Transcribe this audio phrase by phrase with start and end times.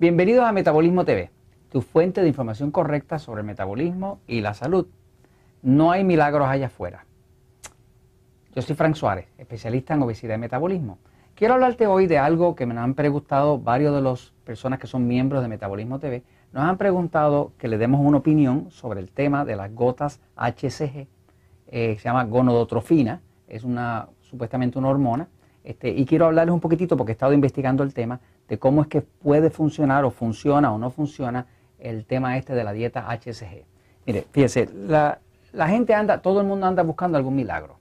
[0.00, 1.32] Bienvenidos a Metabolismo TV,
[1.72, 4.86] tu fuente de información correcta sobre el metabolismo y la salud.
[5.60, 7.04] No hay milagros allá afuera.
[8.54, 10.98] Yo soy Frank Suárez, especialista en obesidad y metabolismo.
[11.34, 15.08] Quiero hablarte hoy de algo que me han preguntado varios de las personas que son
[15.08, 16.22] miembros de Metabolismo TV.
[16.52, 21.08] Nos han preguntado que le demos una opinión sobre el tema de las gotas HCG,
[21.66, 25.26] eh, se llama gonodotrofina, es una supuestamente una hormona.
[25.68, 28.88] Este, y quiero hablarles un poquitito porque he estado investigando el tema de cómo es
[28.88, 31.44] que puede funcionar o funciona o no funciona
[31.78, 33.66] el tema este de la dieta HCG.
[34.06, 35.18] Mire, fíjese, la,
[35.68, 37.76] gente anda, todo el mundo anda buscando algún milagro.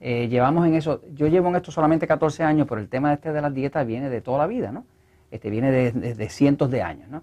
[0.00, 3.32] Eh, llevamos en eso, yo llevo en esto solamente 14 años, pero el tema este
[3.32, 4.84] de las dietas viene de toda la vida, ¿no?
[5.30, 7.22] Este viene de, cientos de años, ¿no?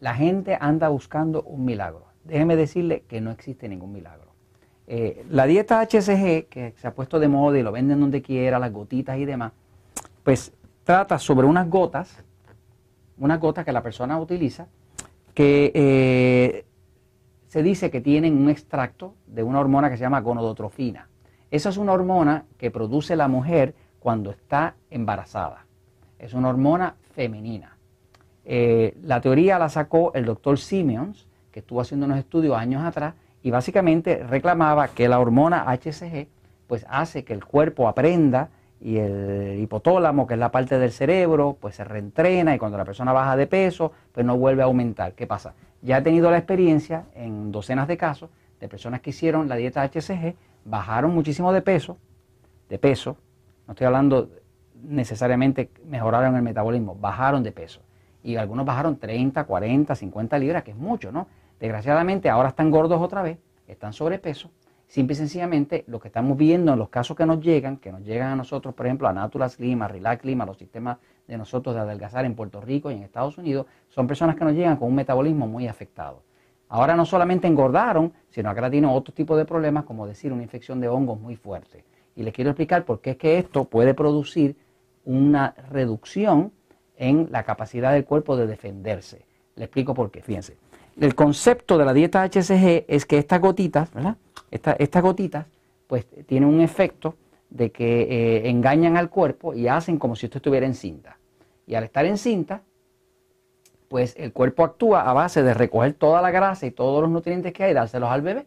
[0.00, 2.06] La gente anda buscando un milagro.
[2.24, 4.33] Déjeme decirle que no existe ningún milagro.
[4.86, 8.58] Eh, la dieta HCG, que se ha puesto de moda y lo venden donde quiera,
[8.58, 9.52] las gotitas y demás,
[10.22, 10.52] pues
[10.84, 12.22] trata sobre unas gotas,
[13.18, 14.66] unas gotas que la persona utiliza,
[15.32, 16.64] que eh,
[17.48, 21.08] se dice que tienen un extracto de una hormona que se llama gonodotrofina.
[21.50, 25.66] Esa es una hormona que produce la mujer cuando está embarazada.
[26.18, 27.76] Es una hormona femenina.
[28.44, 33.14] Eh, la teoría la sacó el doctor Simeons, que estuvo haciendo unos estudios años atrás,
[33.44, 36.26] y básicamente reclamaba que la hormona HCG
[36.66, 38.48] pues hace que el cuerpo aprenda
[38.80, 42.86] y el hipotálamo, que es la parte del cerebro, pues se reentrena y cuando la
[42.86, 45.12] persona baja de peso, pues no vuelve a aumentar.
[45.12, 45.52] ¿Qué pasa?
[45.82, 49.82] Ya he tenido la experiencia en docenas de casos de personas que hicieron la dieta
[49.82, 51.98] HCG, bajaron muchísimo de peso,
[52.70, 53.18] de peso,
[53.66, 54.30] no estoy hablando
[54.82, 57.82] necesariamente mejoraron el metabolismo, bajaron de peso.
[58.22, 61.26] Y algunos bajaron 30, 40, 50 libras, que es mucho, ¿no?
[61.60, 64.50] Desgraciadamente ahora están gordos otra vez, están sobrepeso
[64.86, 68.02] Simple y sencillamente lo que estamos viendo en los casos que nos llegan, que nos
[68.02, 71.80] llegan a nosotros, por ejemplo, a Natural Clima, Relax Clima, los sistemas de nosotros de
[71.80, 74.94] adelgazar en Puerto Rico y en Estados Unidos, son personas que nos llegan con un
[74.94, 76.22] metabolismo muy afectado.
[76.68, 80.42] Ahora no solamente engordaron, sino que ahora tienen otro tipo de problemas, como decir, una
[80.42, 81.84] infección de hongos muy fuerte.
[82.14, 84.56] Y les quiero explicar por qué es que esto puede producir
[85.04, 86.52] una reducción
[86.96, 89.26] en la capacidad del cuerpo de defenderse.
[89.56, 90.56] Le explico por qué, fíjense.
[91.00, 94.16] El concepto de la dieta HCG es que estas gotitas, ¿verdad?
[94.50, 95.46] estas gotitas
[95.86, 97.16] pues tienen un efecto
[97.50, 101.18] de que eh, engañan al cuerpo y hacen como si usted estuviera en cinta.
[101.66, 102.62] Y al estar en cinta,
[103.88, 107.52] pues el cuerpo actúa a base de recoger toda la grasa y todos los nutrientes
[107.52, 108.46] que hay y dárselos al bebé.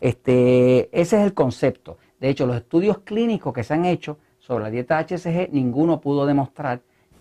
[0.00, 1.98] Este, ese es el concepto.
[2.18, 6.26] De hecho, los estudios clínicos que se han hecho sobre la dieta HCG, ninguno pudo
[6.26, 6.80] demostrar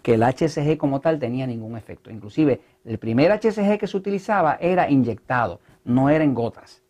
[0.09, 2.09] que el HCG como tal tenía ningún efecto.
[2.09, 6.81] Inclusive, el primer HCG que se utilizaba era inyectado, no era en gotas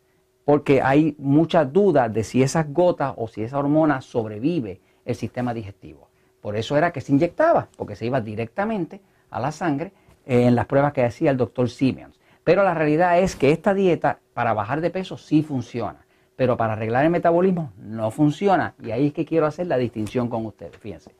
[0.50, 5.54] porque hay muchas dudas de si esas gotas o si esa hormona sobrevive el sistema
[5.54, 6.08] digestivo.
[6.40, 9.00] Por eso era que se inyectaba, porque se iba directamente
[9.30, 9.92] a la sangre
[10.26, 12.18] en las pruebas que hacía el doctor Siemens.
[12.42, 16.04] Pero la realidad es que esta dieta para bajar de peso sí funciona,
[16.34, 18.74] pero para arreglar el metabolismo no funciona.
[18.82, 20.76] Y ahí es que quiero hacer la distinción con ustedes.
[20.78, 21.14] Fíjense.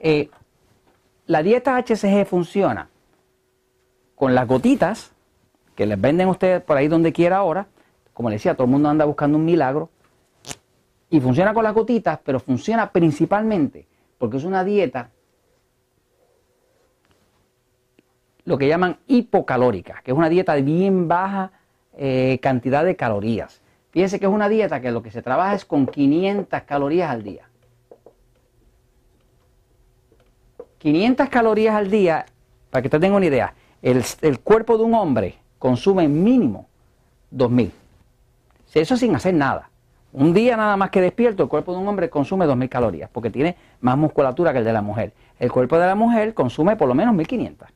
[0.00, 0.28] Eh,
[1.30, 2.88] la dieta HCG funciona
[4.16, 5.12] con las gotitas
[5.76, 7.68] que les venden ustedes por ahí donde quiera ahora,
[8.12, 9.90] como les decía, todo el mundo anda buscando un milagro.
[11.08, 13.86] Y funciona con las gotitas, pero funciona principalmente
[14.18, 15.10] porque es una dieta
[18.44, 21.52] lo que llaman hipocalórica, que es una dieta de bien baja
[21.96, 23.60] eh, cantidad de calorías.
[23.92, 27.22] Fíjense que es una dieta que lo que se trabaja es con 500 calorías al
[27.22, 27.49] día.
[30.80, 32.24] 500 calorías al día,
[32.70, 33.52] para que usted tenga una idea,
[33.82, 36.68] el, el cuerpo de un hombre consume mínimo
[37.30, 37.70] 2000.
[38.72, 39.68] Eso sin hacer nada.
[40.14, 43.28] Un día nada más que despierto, el cuerpo de un hombre consume 2.000 calorías, porque
[43.28, 45.12] tiene más musculatura que el de la mujer.
[45.38, 47.66] El cuerpo de la mujer consume por lo menos 1.500.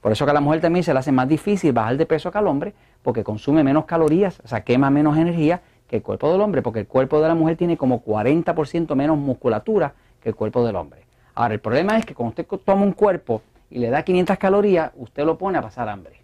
[0.00, 2.30] Por eso que a la mujer también se le hace más difícil bajar de peso
[2.30, 6.30] que al hombre, porque consume menos calorías, o sea, quema menos energía que el cuerpo
[6.30, 10.36] del hombre, porque el cuerpo de la mujer tiene como 40% menos musculatura que el
[10.36, 11.02] cuerpo del hombre.
[11.34, 14.92] Ahora, el problema es que cuando usted toma un cuerpo y le da 500 calorías,
[14.96, 16.20] usted lo pone a pasar hambre.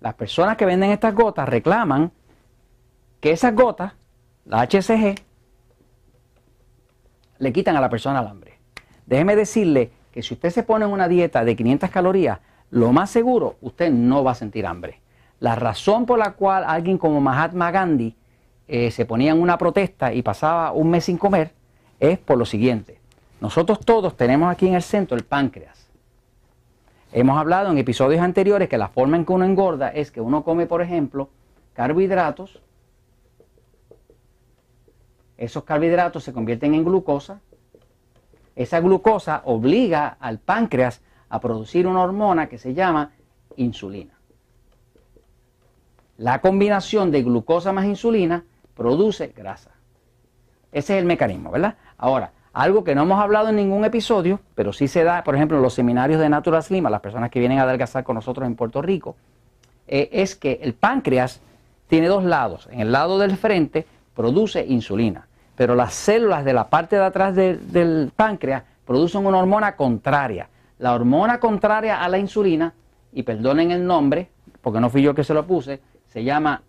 [0.00, 2.12] Las personas que venden estas gotas reclaman
[3.20, 3.92] que esas gotas,
[4.44, 5.16] la HCG,
[7.38, 8.58] le quitan a la persona el hambre.
[9.04, 12.38] Déjeme decirle que si usted se pone en una dieta de 500 calorías,
[12.70, 15.00] lo más seguro, usted no va a sentir hambre.
[15.40, 18.14] La razón por la cual alguien como Mahatma Gandhi
[18.68, 21.55] eh, se ponía en una protesta y pasaba un mes sin comer
[22.00, 23.00] es por lo siguiente.
[23.40, 25.86] Nosotros todos tenemos aquí en el centro el páncreas.
[27.12, 30.44] Hemos hablado en episodios anteriores que la forma en que uno engorda es que uno
[30.44, 31.30] come, por ejemplo,
[31.72, 32.60] carbohidratos.
[35.36, 37.40] Esos carbohidratos se convierten en glucosa.
[38.54, 43.12] Esa glucosa obliga al páncreas a producir una hormona que se llama
[43.56, 44.14] insulina.
[46.18, 48.44] La combinación de glucosa más insulina
[48.74, 49.72] produce grasa.
[50.72, 51.76] Ese es el mecanismo, ¿verdad?
[51.98, 55.56] Ahora, algo que no hemos hablado en ningún episodio, pero sí se da, por ejemplo,
[55.56, 58.54] en los seminarios de Natural Slim, las personas que vienen a adelgazar con nosotros en
[58.54, 59.16] Puerto Rico,
[59.86, 61.40] eh, es que el páncreas
[61.88, 62.68] tiene dos lados.
[62.70, 67.34] En el lado del frente produce insulina, pero las células de la parte de atrás
[67.34, 70.48] del páncreas producen una hormona contraria.
[70.78, 72.74] La hormona contraria a la insulina,
[73.16, 74.28] y perdonen el nombre,
[74.60, 76.62] porque no fui yo que se lo puse, se llama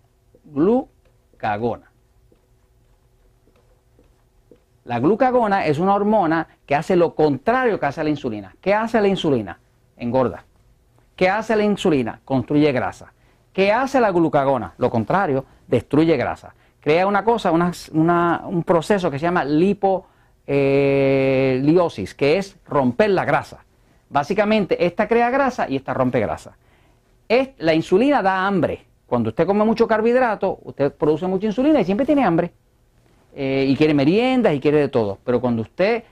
[0.45, 1.91] glucagona.
[4.87, 8.55] La glucagona es una hormona que hace lo contrario que hace la insulina.
[8.61, 9.59] ¿Qué hace la insulina?
[9.97, 10.45] Engorda.
[11.13, 12.21] ¿Qué hace la insulina?
[12.23, 13.11] Construye grasa.
[13.51, 14.75] ¿Qué hace la glucagona?
[14.77, 16.53] Lo contrario, destruye grasa.
[16.79, 20.05] Crea una cosa, un proceso que se llama lipoliosis,
[20.47, 23.65] eh, que es romper la grasa.
[24.09, 26.55] Básicamente, esta crea grasa y esta rompe grasa.
[27.57, 28.85] la insulina da hambre.
[29.05, 32.53] Cuando usted come mucho carbohidrato, usted produce mucha insulina y siempre tiene hambre.
[33.33, 35.19] Eh, y quiere meriendas y quiere de todo.
[35.23, 36.03] Pero cuando usted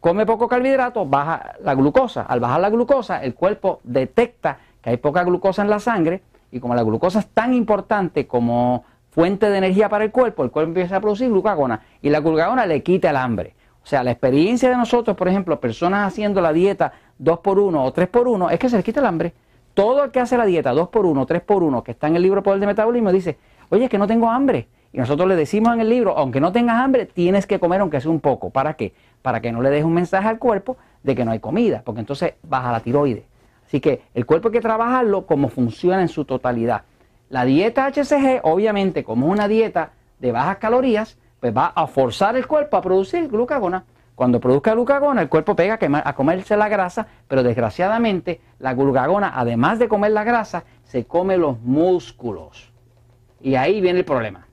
[0.00, 2.22] come poco carbohidrato, baja la glucosa.
[2.22, 6.60] Al bajar la glucosa, el cuerpo detecta que hay poca glucosa en la sangre y
[6.60, 10.68] como la glucosa es tan importante como fuente de energía para el cuerpo, el cuerpo
[10.68, 13.54] empieza a producir glucagona y la glucagona le quita el hambre.
[13.82, 16.92] O sea, la experiencia de nosotros, por ejemplo, personas haciendo la dieta
[17.22, 19.32] 2x1 o 3x1, es que se les quita el hambre.
[19.74, 22.66] Todo el que hace la dieta 2x1, 3x1, que está en el libro Poder de
[22.66, 23.38] Metabolismo, dice,
[23.70, 24.68] oye, es que no tengo hambre.
[24.92, 28.00] Y nosotros le decimos en el libro, aunque no tengas hambre, tienes que comer aunque
[28.00, 28.50] sea un poco.
[28.50, 28.94] ¿Para qué?
[29.22, 32.00] Para que no le des un mensaje al cuerpo de que no hay comida, porque
[32.00, 33.24] entonces baja la tiroides.
[33.66, 36.82] Así que el cuerpo hay que trabajarlo como funciona en su totalidad.
[37.28, 39.90] La dieta HCG, obviamente, como es una dieta
[40.20, 43.84] de bajas calorías, pues va a forzar el cuerpo a producir glucagona.
[44.14, 49.78] Cuando produzca glucagona, el cuerpo pega a comerse la grasa, pero desgraciadamente la glucagona, además
[49.78, 52.72] de comer la grasa, se come los músculos.
[53.42, 54.45] Y ahí viene el problema.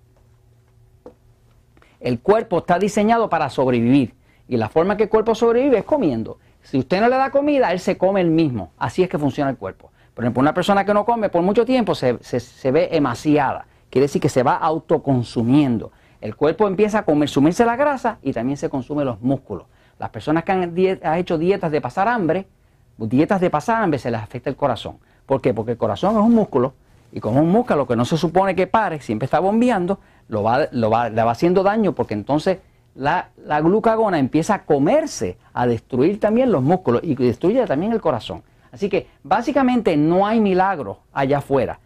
[2.03, 4.13] El cuerpo está diseñado para sobrevivir.
[4.49, 6.37] Y la forma que el cuerpo sobrevive es comiendo.
[6.61, 8.73] Si usted no le da comida, él se come el mismo.
[8.77, 9.89] Así es que funciona el cuerpo.
[10.13, 12.19] Por ejemplo, una persona que no come por mucho tiempo se,
[12.71, 13.67] ve emaciada.
[13.89, 15.93] Quiere decir que se va autoconsumiendo.
[16.19, 19.65] El cuerpo empieza a consumirse la grasa y también se consume los músculos.
[19.97, 22.47] Las personas que han, han hecho dietas de pasar hambre,
[22.97, 24.97] dietas de pasar hambre, se les afecta el corazón.
[25.25, 25.53] ¿Por qué?
[25.53, 26.73] Porque el corazón es un músculo
[27.13, 30.67] y como un músculo que no se supone que pare, siempre está bombeando, lo va,
[30.71, 32.59] lo va, le va haciendo daño porque entonces
[32.95, 38.01] la, la, glucagona empieza a comerse, a destruir también los músculos y destruye también el
[38.01, 38.43] corazón.
[38.71, 41.79] Así que básicamente no hay milagro allá afuera.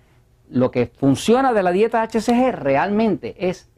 [0.50, 3.70] Lo que funciona de la dieta HCG realmente es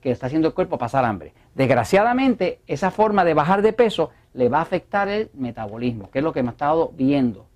[0.00, 1.32] que está haciendo el cuerpo pasar hambre.
[1.54, 6.24] Desgraciadamente, esa forma de bajar de peso le va a afectar el metabolismo, que es
[6.24, 7.46] lo que hemos estado viendo.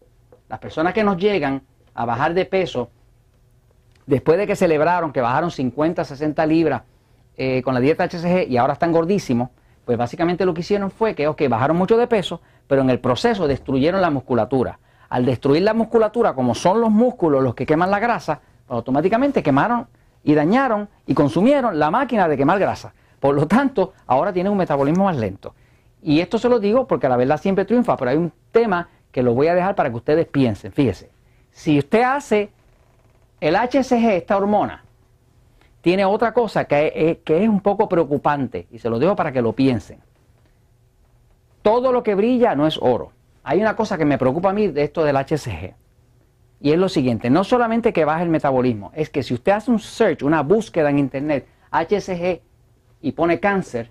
[0.49, 1.63] Las personas que nos llegan
[1.95, 2.91] a bajar de peso
[4.07, 6.83] después de que celebraron que bajaron 50, 60 libras
[7.37, 9.51] eh, con la dieta HCG y ahora están gordísimos,
[9.85, 13.01] pues básicamente lo que hicieron fue que, ok, bajaron mucho de peso, pero en el
[13.01, 14.79] proceso destruyeron la musculatura.
[15.09, 19.43] Al destruir la musculatura, como son los músculos los que queman la grasa, pues automáticamente
[19.43, 19.87] quemaron
[20.23, 22.95] y dañaron y consumieron la máquina de quemar grasa.
[23.21, 25.55] Por lo tanto, ahora tienen un metabolismo más lento.
[26.03, 29.23] Y esto se lo digo porque la verdad siempre triunfa, pero hay un tema que
[29.23, 30.73] lo voy a dejar para que ustedes piensen.
[30.73, 31.11] Fíjese,
[31.51, 32.51] si usted hace
[33.41, 34.85] el HCG, esta hormona,
[35.81, 39.53] tiene otra cosa que es, un poco preocupante y se lo dejo para que lo
[39.53, 40.01] piensen.
[41.63, 43.13] Todo lo que brilla no es oro.
[43.43, 45.75] Hay una cosa que me preocupa a mí de esto del HCG.
[46.61, 49.71] Y es lo siguiente, no solamente que baje el metabolismo, es que si usted hace
[49.71, 52.41] un search, una búsqueda en internet, HCG,
[53.03, 53.91] y pone cáncer,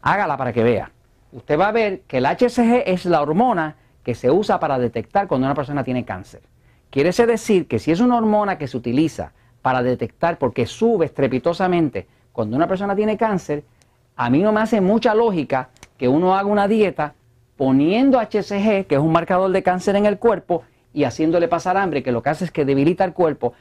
[0.00, 0.92] hágala para que vea.
[1.32, 3.74] Usted va a ver que el HCG es la hormona
[4.04, 6.42] que se usa para detectar cuando una persona tiene cáncer.
[6.90, 12.06] Quiere decir que si es una hormona que se utiliza para detectar, porque sube estrepitosamente
[12.32, 13.64] cuando una persona tiene cáncer,
[14.16, 17.14] a mí no me hace mucha lógica que uno haga una dieta
[17.56, 20.62] poniendo HCG, que es un marcador de cáncer en el cuerpo,
[20.94, 23.52] y haciéndole pasar hambre, que lo que hace es que debilita el cuerpo.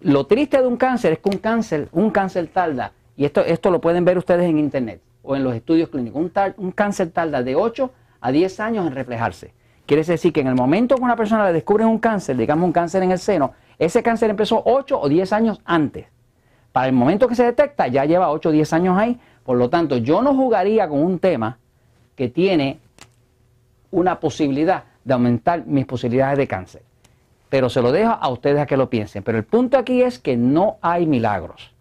[0.00, 3.70] Lo triste de un cáncer es que un cáncer, un cáncer tarda, y esto, esto
[3.70, 7.42] lo pueden ver ustedes en internet o en los estudios clínicos, un, un cáncer tarda
[7.42, 7.90] de 8
[8.20, 9.52] a 10 años en reflejarse.
[9.86, 12.72] Quiere decir que en el momento que una persona le descubren un cáncer, digamos un
[12.72, 16.06] cáncer en el seno, ese cáncer empezó 8 o 10 años antes.
[16.72, 19.18] Para el momento que se detecta, ya lleva 8 o 10 años ahí.
[19.44, 21.58] Por lo tanto, yo no jugaría con un tema
[22.16, 22.80] que tiene
[23.92, 26.82] una posibilidad de aumentar mis posibilidades de cáncer.
[27.48, 29.22] Pero se lo dejo a ustedes a que lo piensen.
[29.22, 31.72] Pero el punto aquí es que no hay milagros.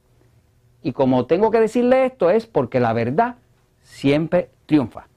[0.83, 3.35] Y como tengo que decirle esto es porque la verdad
[3.81, 5.07] siempre triunfa.